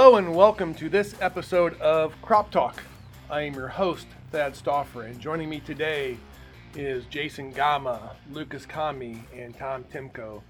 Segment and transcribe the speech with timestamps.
[0.00, 2.84] Hello and welcome to this episode of Crop Talk.
[3.28, 6.16] I am your host, Thad Stauffer, and joining me today
[6.76, 10.42] is Jason Gama, Lucas Kami, and Tom Timko.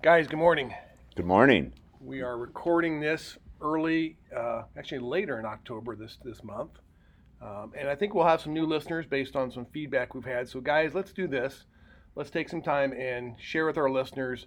[0.00, 0.72] Guys, good morning.
[1.16, 1.72] Good morning.
[2.00, 6.78] We are recording this early, uh, actually later in October this this month,
[7.42, 10.48] um, and I think we'll have some new listeners based on some feedback we've had.
[10.48, 11.64] So, guys, let's do this.
[12.14, 14.46] Let's take some time and share with our listeners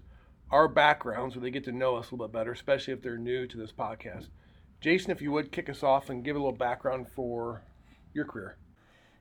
[0.51, 3.17] our backgrounds so they get to know us a little bit better, especially if they're
[3.17, 4.27] new to this podcast.
[4.79, 7.61] Jason, if you would kick us off and give a little background for
[8.13, 8.57] your career.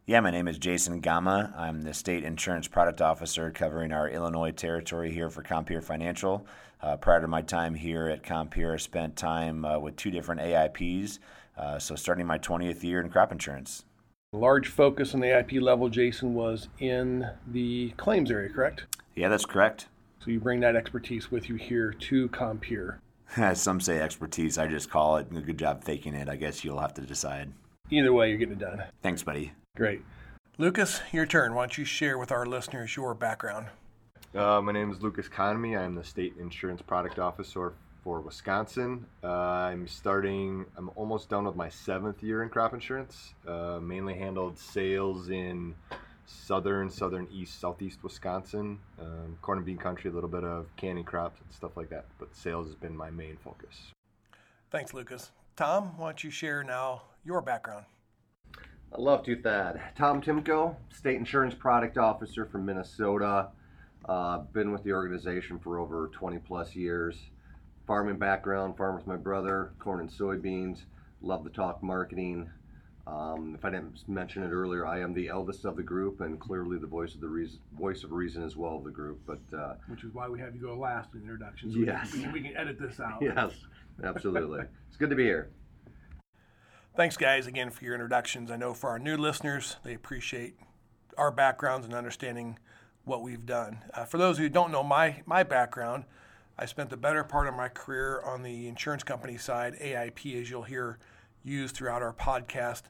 [0.05, 1.53] Yeah, my name is Jason Gama.
[1.57, 6.47] I'm the state insurance product officer covering our Illinois territory here for Compeer Financial.
[6.81, 10.43] Uh, prior to my time here at Compeer, I spent time uh, with two different
[10.43, 11.19] AIPs,
[11.57, 13.85] uh, so starting my 20th year in crop insurance.
[14.33, 18.85] Large focus on the AIP level, Jason, was in the claims area, correct?
[19.17, 19.87] Yeah, that's correct.
[20.21, 22.99] So you bring that expertise with you here to Compeer.
[23.37, 25.29] As some say expertise, I just call it.
[25.35, 26.29] A good job faking it.
[26.29, 27.53] I guess you'll have to decide.
[27.91, 28.83] Either way, you're getting it done.
[29.03, 29.53] Thanks, buddy.
[29.77, 30.03] Great.
[30.59, 31.55] Lucas, your turn.
[31.55, 33.67] Why don't you share with our listeners your background?
[34.35, 35.79] Uh, my name is Lucas Conamy.
[35.79, 39.05] I'm the state insurance product officer for Wisconsin.
[39.23, 43.35] Uh, I'm starting, I'm almost done with my seventh year in crop insurance.
[43.47, 45.75] Uh, mainly handled sales in
[46.27, 51.05] southern, southern east, southeast Wisconsin, um, corn and bean country, a little bit of canning
[51.05, 52.05] crops and stuff like that.
[52.19, 53.93] But sales has been my main focus.
[54.71, 55.31] Thanks, Lucas.
[55.57, 57.87] Tom, why don't you share now your background?
[58.93, 59.81] I love to, Thad.
[59.97, 63.49] Tom Timko, State Insurance Product Officer from Minnesota.
[64.09, 67.19] Uh, been with the organization for over 20 plus years.
[67.87, 70.83] Farming background, farm with my brother, corn and soybeans.
[71.21, 72.51] Love to talk marketing.
[73.07, 76.41] Um, if I didn't mention it earlier, I am the eldest of the group and
[76.41, 79.21] clearly the voice of the reason, voice of reason as well of the group.
[79.25, 81.73] But uh, which is why we have you go last in the introduction.
[81.73, 83.23] So yes, we can, we can edit this out.
[83.23, 83.53] Yes,
[84.03, 84.65] absolutely.
[84.89, 85.51] it's good to be here.
[86.97, 88.51] Thanks, guys, again for your introductions.
[88.51, 90.57] I know for our new listeners, they appreciate
[91.17, 92.59] our backgrounds and understanding
[93.05, 93.79] what we've done.
[93.95, 96.05] Uh, for those who don't know my my background,
[96.59, 100.51] I spent the better part of my career on the insurance company side, AIP, as
[100.51, 100.99] you'll hear
[101.45, 102.83] used throughout our podcast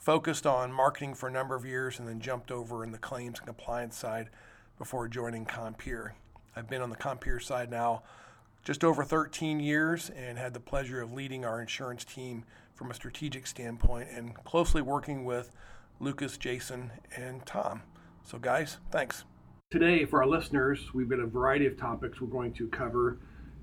[0.00, 3.38] focused on marketing for a number of years and then jumped over in the claims
[3.38, 4.30] and compliance side
[4.78, 6.14] before joining Compeer.
[6.56, 8.02] I've been on the Compeer side now
[8.64, 12.44] just over 13 years and had the pleasure of leading our insurance team
[12.74, 15.52] from a strategic standpoint and closely working with
[16.00, 17.82] Lucas, Jason, and Tom.
[18.24, 19.24] So, guys, thanks.
[19.70, 23.18] Today, for our listeners, we've got a variety of topics we're going to cover,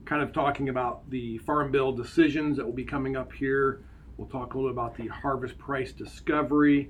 [0.06, 3.82] kind of talking about the Farm Bill decisions that will be coming up here
[4.18, 6.90] We'll talk a little about the harvest price discovery,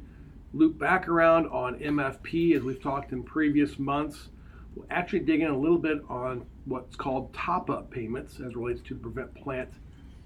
[0.53, 4.29] loop back around on MFP as we've talked in previous months.
[4.75, 8.81] We'll actually dig in a little bit on what's called top up payments as relates
[8.83, 9.69] to prevent plant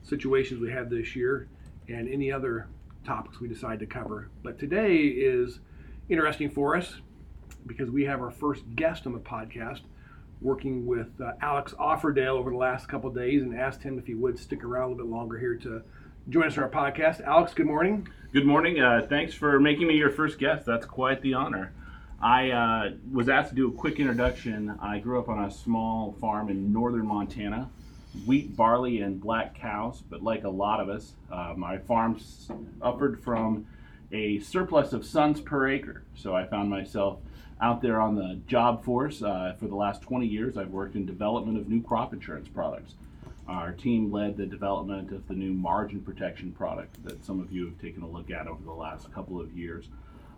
[0.03, 1.47] situations we had this year
[1.87, 2.67] and any other
[3.03, 4.29] topics we decide to cover.
[4.43, 5.59] But today is
[6.07, 6.95] interesting for us
[7.65, 9.81] because we have our first guest on the podcast
[10.39, 14.15] working with uh, Alex Offerdale over the last couple days and asked him if he
[14.15, 15.81] would stick around a little bit longer here to
[16.29, 17.21] join us on our podcast.
[17.21, 18.07] Alex, good morning.
[18.33, 18.79] Good morning.
[18.79, 20.65] Uh, thanks for making me your first guest.
[20.65, 21.73] That's quite the honor.
[22.21, 24.77] I uh, was asked to do a quick introduction.
[24.81, 27.69] I grew up on a small farm in northern Montana,
[28.25, 30.03] wheat, barley, and black cows.
[30.07, 33.65] But like a lot of us, uh, my farm suffered from
[34.11, 36.03] a surplus of sons per acre.
[36.15, 37.19] So I found myself
[37.59, 39.23] out there on the job force.
[39.23, 42.93] Uh, for the last 20 years, I've worked in development of new crop insurance products.
[43.47, 47.65] Our team led the development of the new margin protection product that some of you
[47.65, 49.89] have taken a look at over the last couple of years.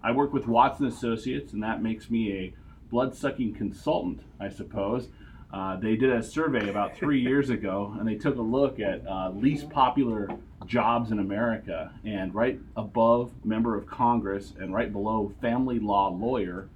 [0.03, 2.53] I work with Watts and Associates, and that makes me a
[2.90, 5.09] blood sucking consultant, I suppose.
[5.53, 9.06] Uh, they did a survey about three years ago, and they took a look at
[9.08, 10.30] uh, least popular
[10.66, 11.92] jobs in America.
[12.03, 16.69] And right above member of Congress and right below family law lawyer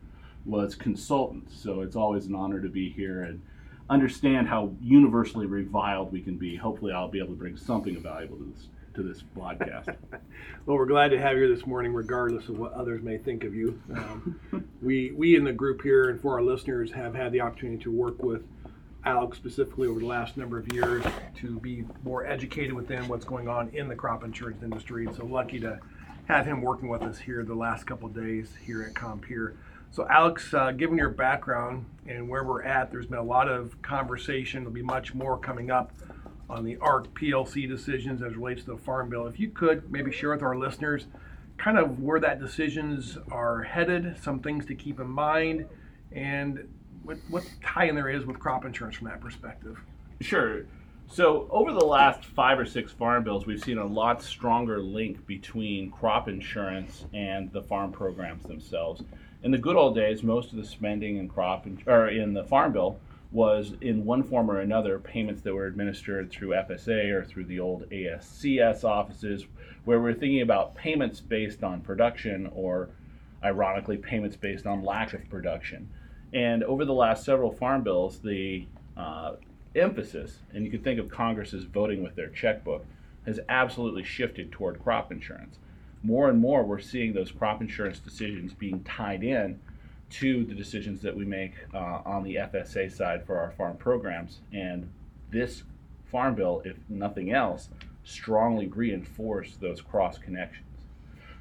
[0.45, 1.51] was consultant.
[1.51, 3.41] So it's always an honor to be here and
[3.89, 6.55] understand how universally reviled we can be.
[6.55, 9.95] Hopefully, I'll be able to bring something valuable to this to this podcast.
[10.65, 13.43] well, we're glad to have you here this morning, regardless of what others may think
[13.43, 13.79] of you.
[13.93, 14.39] Um,
[14.81, 17.91] we we in the group here and for our listeners have had the opportunity to
[17.91, 18.43] work with
[19.05, 21.05] Alex specifically over the last number of years
[21.35, 25.05] to be more educated within what's going on in the crop insurance industry.
[25.05, 25.79] And so lucky to
[26.27, 29.55] have him working with us here the last couple days here at Compeer.
[29.91, 33.81] So, Alex, uh, given your background and where we're at, there's been a lot of
[33.81, 34.63] conversation.
[34.63, 35.91] There'll be much more coming up
[36.49, 39.27] on the ARC PLC decisions as relates to the Farm Bill.
[39.27, 41.07] If you could maybe share with our listeners
[41.57, 45.65] kind of where that decisions are headed, some things to keep in mind,
[46.11, 46.67] and
[47.03, 49.77] what, what tie in there is with crop insurance from that perspective.
[50.21, 50.63] Sure.
[51.09, 55.25] So, over the last five or six farm bills, we've seen a lot stronger link
[55.25, 59.03] between crop insurance and the farm programs themselves.
[59.47, 62.73] In the good old days, most of the spending in crop or in the farm
[62.73, 62.99] bill
[63.31, 67.61] was in one form or another payments that were administered through FSA or through the
[67.61, 69.45] old ASCS offices,
[69.85, 72.89] where we're thinking about payments based on production or,
[73.41, 75.89] ironically, payments based on lack of production.
[76.33, 78.67] And over the last several farm bills, the
[78.97, 79.35] uh,
[79.77, 82.85] emphasis, and you can think of Congress as voting with their checkbook,
[83.25, 85.57] has absolutely shifted toward crop insurance.
[86.03, 89.59] More and more, we're seeing those crop insurance decisions being tied in
[90.09, 94.39] to the decisions that we make uh, on the FSA side for our farm programs.
[94.53, 94.89] And
[95.31, 95.63] this
[96.05, 97.69] farm bill, if nothing else,
[98.03, 100.63] strongly reinforce those cross connections.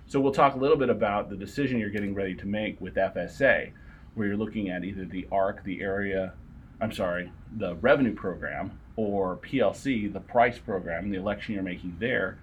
[0.08, 2.94] So we'll talk a little bit about the decision you're getting ready to make with
[2.94, 3.70] FSA,
[4.14, 6.32] where you're looking at either the ARC, the area
[6.80, 12.38] I'm sorry, the revenue program, or PLC, the price program, the election you're making there.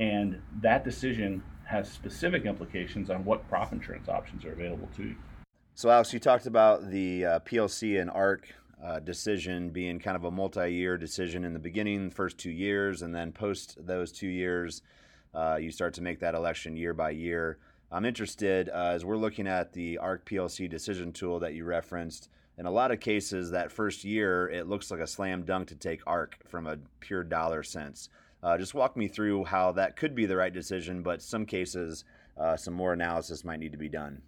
[0.00, 5.16] And that decision has specific implications on what crop insurance options are available to you.
[5.74, 8.48] So, Alex, you talked about the uh, PLC and ARC
[8.82, 12.50] uh, decision being kind of a multi year decision in the beginning, the first two
[12.50, 14.82] years, and then post those two years,
[15.34, 17.58] uh, you start to make that election year by year.
[17.90, 22.28] I'm interested uh, as we're looking at the ARC PLC decision tool that you referenced
[22.58, 25.76] in a lot of cases, that first year, it looks like a slam dunk to
[25.76, 28.08] take ARC from a pure dollar sense.
[28.42, 32.04] Uh, just walk me through how that could be the right decision, but some cases,
[32.36, 34.22] uh, some more analysis might need to be done.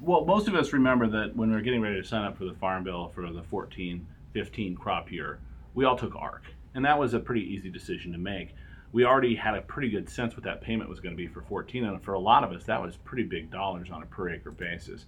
[0.00, 2.44] Well, most of us remember that when we were getting ready to sign up for
[2.44, 5.38] the Farm Bill for the 14 15 crop year,
[5.74, 6.44] we all took ARC.
[6.74, 8.54] And that was a pretty easy decision to make.
[8.92, 11.42] We already had a pretty good sense what that payment was going to be for
[11.42, 14.30] 14, and for a lot of us, that was pretty big dollars on a per
[14.30, 15.06] acre basis.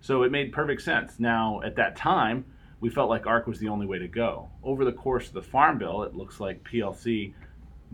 [0.00, 1.18] So it made perfect sense.
[1.18, 2.44] Now, at that time,
[2.80, 4.50] we felt like ARC was the only way to go.
[4.62, 7.32] Over the course of the Farm Bill, it looks like PLC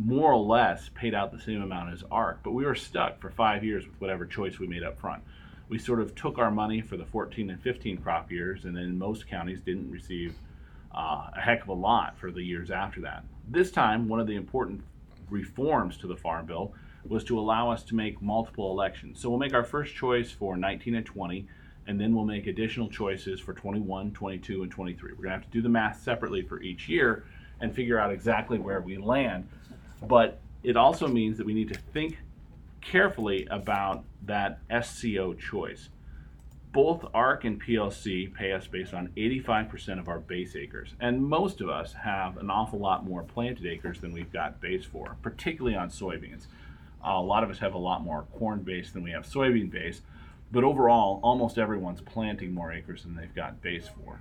[0.05, 3.31] more or less paid out the same amount as ARC, but we were stuck for
[3.31, 5.23] five years with whatever choice we made up front.
[5.69, 8.99] We sort of took our money for the 14 and 15 crop years, and then
[8.99, 10.35] most counties didn't receive
[10.94, 13.25] uh, a heck of a lot for the years after that.
[13.49, 14.82] This time, one of the important
[15.29, 16.73] reforms to the Farm Bill
[17.06, 19.20] was to allow us to make multiple elections.
[19.20, 21.46] So we'll make our first choice for 19 and 20
[21.87, 25.11] and then we'll make additional choices for 21, 22, and 23.
[25.11, 27.25] We're going to have to do the math separately for each year
[27.61, 29.49] and figure out exactly where we land.
[30.02, 32.19] But it also means that we need to think
[32.81, 35.91] carefully about that SCO choice.
[36.73, 41.61] Both ARC and PLC pay us based on 85% of our base acres, and most
[41.61, 45.76] of us have an awful lot more planted acres than we've got base for, particularly
[45.76, 46.46] on soybeans.
[47.05, 49.69] Uh, a lot of us have a lot more corn base than we have soybean
[49.69, 50.03] base,
[50.53, 54.20] but overall, almost everyone's planting more acres than they've got base for.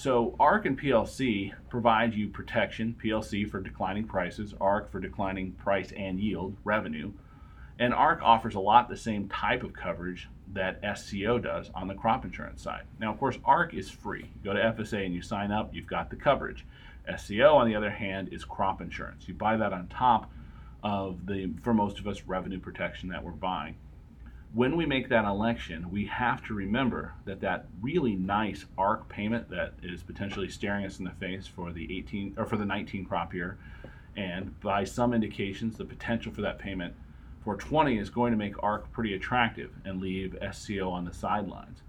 [0.00, 5.92] So ARC and PLC provide you protection, PLC for declining prices, ARC for declining price
[5.94, 7.12] and yield, revenue.
[7.78, 11.92] And ARC offers a lot the same type of coverage that SCO does on the
[11.92, 12.84] crop insurance side.
[12.98, 14.22] Now, of course, ARC is free.
[14.22, 16.64] You go to FSA and you sign up, you've got the coverage.
[17.18, 19.28] SCO, on the other hand, is crop insurance.
[19.28, 20.32] You buy that on top
[20.82, 23.74] of the, for most of us, revenue protection that we're buying
[24.52, 29.48] when we make that election, we have to remember that that really nice ARC payment
[29.50, 33.04] that is potentially staring us in the face for the 18 or for the 19
[33.04, 33.58] crop year,
[34.16, 36.94] and by some indications, the potential for that payment
[37.44, 41.82] for 20 is going to make ARC pretty attractive and leave SCO on the sidelines.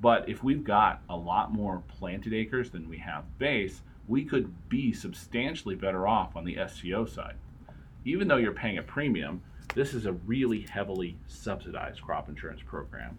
[0.00, 4.52] But if we've got a lot more planted acres than we have base, we could
[4.68, 7.36] be substantially better off on the SCO side.
[8.04, 9.42] Even though you're paying a premium,
[9.76, 13.18] this is a really heavily subsidized crop insurance program.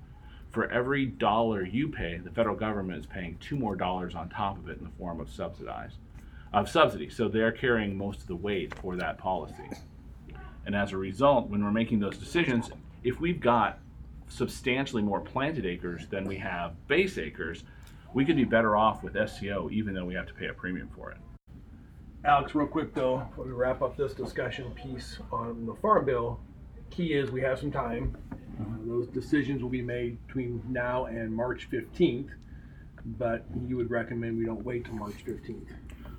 [0.49, 4.57] For every dollar you pay, the federal government is paying two more dollars on top
[4.57, 5.97] of it in the form of subsidized
[6.53, 7.09] of subsidy.
[7.09, 9.69] So they're carrying most of the weight for that policy.
[10.65, 12.71] And as a result, when we're making those decisions,
[13.03, 13.77] if we've got
[14.27, 17.65] substantially more planted acres than we have base acres,
[18.15, 20.89] we could be better off with SCO even though we have to pay a premium
[20.95, 21.17] for it.
[22.25, 26.39] Alex, real quick though, before we wrap up this discussion piece on the farm bill,
[26.89, 28.17] key is we have some time.
[28.59, 32.29] Uh, those decisions will be made between now and March 15th,
[33.05, 35.69] but you would recommend we don't wait till March 15th.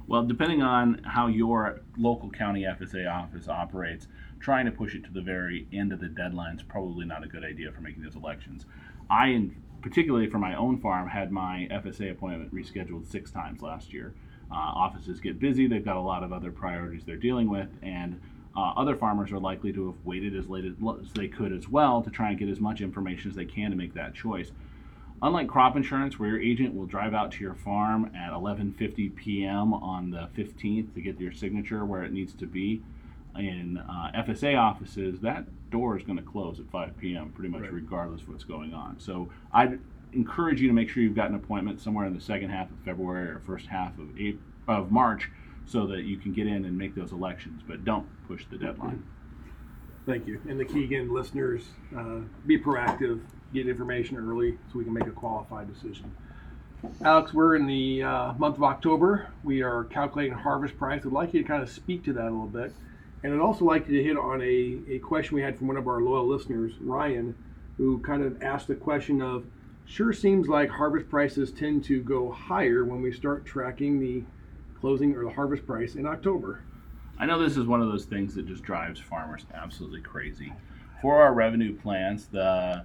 [0.06, 4.06] Well, depending on how your local county FSA office operates,
[4.40, 7.26] trying to push it to the very end of the deadline is probably not a
[7.26, 8.64] good idea for making those elections.
[9.10, 9.50] I,
[9.82, 14.14] particularly for my own farm, had my FSA appointment rescheduled six times last year.
[14.50, 18.20] Uh, offices get busy, they've got a lot of other priorities they're dealing with, and
[18.56, 20.74] uh, other farmers are likely to have waited as late as
[21.14, 23.76] they could as well to try and get as much information as they can to
[23.76, 24.50] make that choice.
[25.20, 29.74] Unlike crop insurance, where your agent will drive out to your farm at 11:50 p.m.
[29.74, 32.82] on the 15th to get your signature where it needs to be,
[33.36, 37.30] in uh, FSA offices, that door is going to close at 5 p.m.
[37.30, 37.72] pretty much Right.
[37.72, 38.98] regardless of what's going on.
[38.98, 39.78] So I'd
[40.12, 42.76] encourage you to make sure you've got an appointment somewhere in the second half of
[42.84, 45.30] February or first half of April, of March,
[45.66, 47.62] so that you can get in and make those elections.
[47.66, 49.04] But don't push the deadline.
[50.06, 50.40] Thank you.
[50.48, 53.20] And the key again, listeners, uh, be proactive,
[53.52, 56.10] get information early so we can make a qualified decision.
[57.04, 59.28] Alex, we're in the uh, month of October.
[59.42, 61.04] We are calculating harvest price.
[61.04, 62.72] I'd like you to kind of speak to that a little bit.
[63.22, 65.76] And I'd also like you to hit on a, a question we had from one
[65.76, 67.34] of our loyal listeners, Ryan,
[67.76, 69.44] who kind of asked the question of
[69.88, 74.22] sure seems like harvest prices tend to go higher when we start tracking the
[74.78, 76.62] closing or the harvest price in October.
[77.18, 80.52] I know this is one of those things that just drives farmers absolutely crazy.
[81.02, 82.84] For our revenue plans, the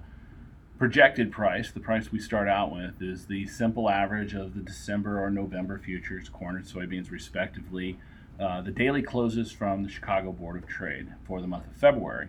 [0.78, 5.22] projected price, the price we start out with, is the simple average of the December
[5.22, 7.98] or November futures, corn and soybeans, respectively.
[8.40, 12.28] Uh, the daily closes from the Chicago Board of Trade for the month of February.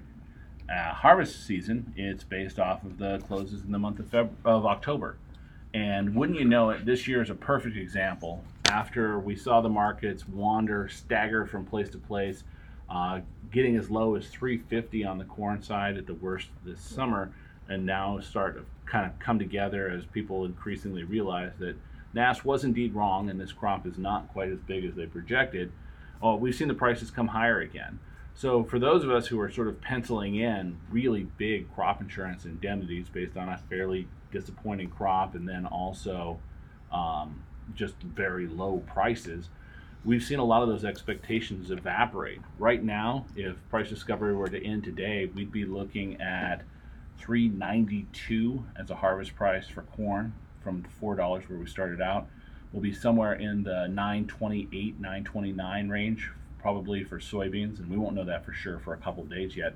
[0.68, 4.66] Uh, harvest season, it's based off of the closes in the month of, Feb- of
[4.66, 5.18] October.
[5.76, 8.44] And wouldn't you know it, this year is a perfect example.
[8.66, 12.44] After we saw the markets wander, stagger from place to place,
[12.90, 13.20] uh,
[13.52, 17.32] getting as low as 350 on the corn side at the worst this summer,
[17.70, 21.76] and now start to kind of come together as people increasingly realize that
[22.14, 25.72] NASS was indeed wrong and this crop is not quite as big as they projected.
[26.22, 28.00] Oh, we've seen the prices come higher again.
[28.38, 32.44] So for those of us who are sort of penciling in really big crop insurance
[32.44, 36.38] indemnities based on a fairly disappointing crop and then also
[36.92, 39.48] um, just very low prices,
[40.04, 42.42] we've seen a lot of those expectations evaporate.
[42.60, 46.64] Right now, if price discovery were to end today, we'd be looking at
[47.20, 52.28] 392 as a harvest price for corn from four dollars where we started out.
[52.74, 56.32] We'll be somewhere in the 928, 929 range
[56.66, 59.56] probably for soybeans, and we won't know that for sure for a couple of days
[59.56, 59.76] yet.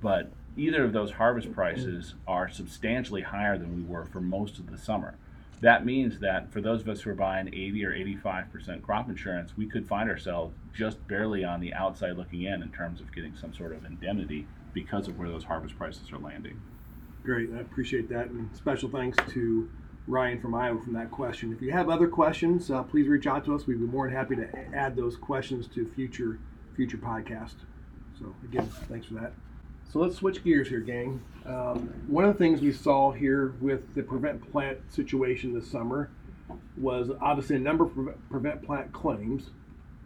[0.00, 4.70] But either of those harvest prices are substantially higher than we were for most of
[4.70, 5.18] the summer.
[5.60, 9.58] That means that for those of us who are buying 80 or 85% crop insurance,
[9.58, 13.36] we could find ourselves just barely on the outside looking in in terms of getting
[13.36, 16.58] some sort of indemnity because of where those harvest prices are landing.
[17.24, 19.68] Great, I appreciate that, and special thanks to
[20.06, 21.52] Ryan from Iowa from that question.
[21.52, 23.66] If you have other questions, uh, please reach out to us.
[23.66, 26.38] We'd be more than happy to add those questions to future
[26.74, 27.54] future podcast.
[28.18, 29.32] So again, thanks for that.
[29.92, 31.20] So let's switch gears here, gang.
[31.44, 36.10] Um, one of the things we saw here with the prevent plant situation this summer
[36.76, 39.50] was obviously a number of prevent, plant claims,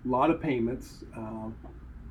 [0.05, 1.55] a lot of payments, um,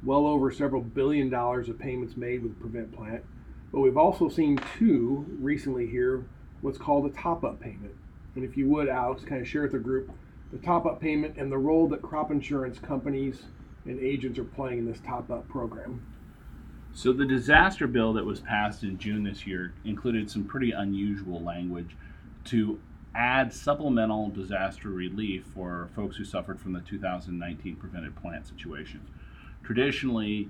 [0.03, 3.23] well over several billion dollars of payments made with prevent plant.
[3.71, 6.25] But we've also seen two recently here,
[6.65, 7.93] what's called a top up payment.
[8.33, 10.11] And if you would, Alex, kind of share with the group
[10.51, 13.43] the top up payment and the role that crop insurance companies
[13.85, 16.03] and agents are playing in this top up program.
[16.93, 21.39] So the disaster bill that was passed in June this year included some pretty unusual
[21.41, 21.95] language
[22.45, 22.79] to
[23.13, 29.01] add supplemental disaster relief for folks who suffered from the 2019 prevented plant situation.
[29.63, 30.49] Traditionally,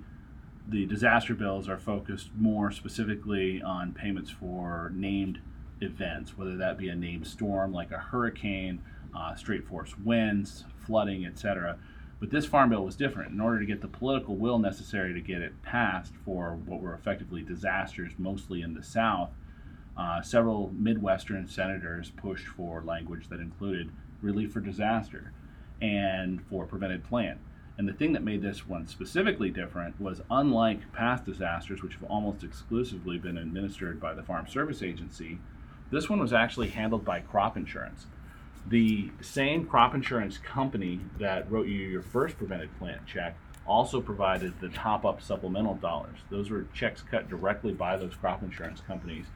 [0.66, 5.40] the disaster bills are focused more specifically on payments for named
[5.80, 8.82] events, whether that be a named storm like a hurricane,
[9.14, 11.78] uh, straight force winds, flooding, etc.
[12.18, 13.32] But this farm bill was different.
[13.32, 16.94] In order to get the political will necessary to get it passed for what were
[16.94, 19.30] effectively disasters, mostly in the South,
[19.96, 23.90] uh, several Midwestern senators pushed for language that included
[24.22, 25.32] relief for disaster
[25.80, 27.38] and for prevented plant.
[27.78, 32.04] And the thing that made this one specifically different was unlike past disasters, which have
[32.04, 35.38] almost exclusively been administered by the Farm Service Agency,
[35.90, 38.06] this one was actually handled by crop insurance.
[38.68, 44.60] The same crop insurance company that wrote you your first prevented plant check also provided
[44.60, 46.18] the top up supplemental dollars.
[46.30, 49.26] Those were checks cut directly by those crop insurance companies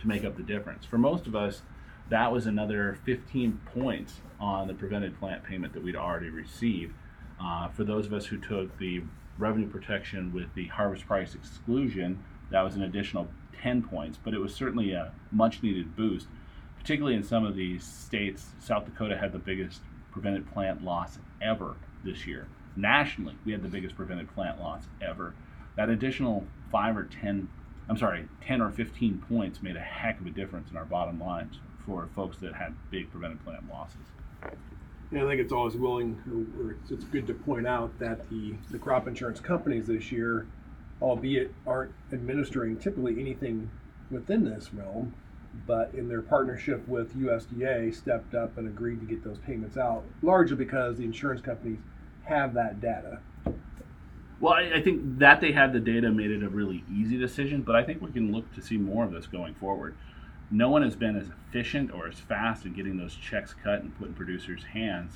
[0.00, 0.84] to make up the difference.
[0.84, 1.62] For most of us,
[2.08, 6.94] that was another 15 points on the prevented plant payment that we'd already received.
[7.40, 9.02] Uh, for those of us who took the
[9.38, 13.28] revenue protection with the harvest price exclusion, that was an additional
[13.62, 16.26] 10 points, but it was certainly a much needed boost,
[16.78, 18.46] particularly in some of these states.
[18.58, 22.46] South Dakota had the biggest prevented plant loss ever this year.
[22.76, 25.34] Nationally, we had the biggest prevented plant loss ever.
[25.76, 27.48] That additional five or 10,
[27.88, 31.20] I'm sorry, 10 or 15 points made a heck of a difference in our bottom
[31.20, 33.96] lines for folks that had big prevented plant losses.
[35.10, 36.20] And I think it's always willing,
[36.58, 40.46] or it's good to point out that the, the crop insurance companies this year,
[41.00, 43.70] albeit aren't administering typically anything
[44.10, 45.14] within this realm,
[45.66, 50.04] but in their partnership with USDA, stepped up and agreed to get those payments out,
[50.22, 51.78] largely because the insurance companies
[52.24, 53.20] have that data.
[54.38, 57.62] Well, I, I, think that they had the data made it a really easy decision,
[57.62, 59.96] but I think we can look to see more of this going forward.
[60.50, 63.96] No one has been as efficient or as fast in getting those checks cut and
[63.98, 65.14] put in producers' hands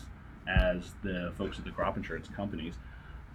[0.48, 2.74] as the folks at the crop insurance companies.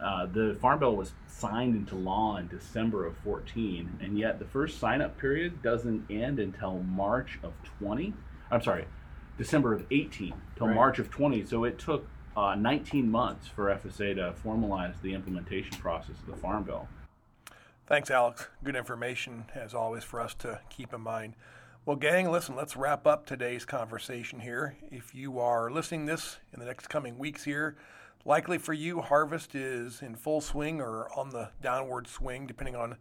[0.03, 4.45] Uh, the Farm Bill was signed into law in December of 14, and yet the
[4.45, 8.13] first sign up period doesn't end until March of 20.
[8.51, 8.85] I'm sorry,
[9.37, 10.75] December of 18 till right.
[10.75, 11.45] March of 20.
[11.45, 16.35] So it took uh, 19 months for FSA to formalize the implementation process of the
[16.35, 16.87] Farm Bill.
[17.87, 18.47] Thanks, Alex.
[18.63, 21.35] Good information, as always, for us to keep in mind.
[21.85, 24.75] Well, gang, listen, let's wrap up today's conversation here.
[24.91, 27.77] If you are listening this in the next coming weeks here,
[28.25, 32.97] likely for you, harvest is in full swing or on the downward swing, depending on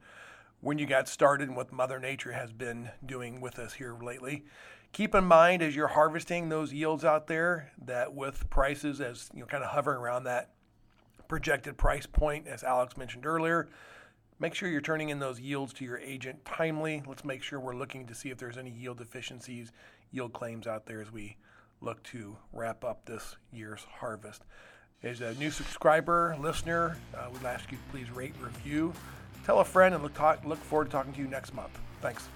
[0.61, 4.45] when you got started and what Mother Nature has been doing with us here lately.
[4.93, 9.40] Keep in mind as you're harvesting those yields out there that with prices as you
[9.40, 10.50] know kind of hovering around that
[11.26, 13.69] projected price point, as Alex mentioned earlier,
[14.40, 17.02] Make sure you're turning in those yields to your agent timely.
[17.07, 19.71] Let's make sure we're looking to see if there's any yield deficiencies,
[20.11, 21.37] yield claims out there as we
[21.81, 24.43] look to wrap up this year's harvest.
[25.03, 28.93] As a new subscriber, listener, uh, we'd ask you to please rate, review,
[29.45, 31.79] tell a friend, and look, talk, look forward to talking to you next month.
[32.01, 32.29] Thanks.